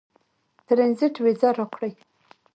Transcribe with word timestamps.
ټرنزیټ 0.67 1.15
وېزه 1.23 1.49
راکړي. 1.57 1.91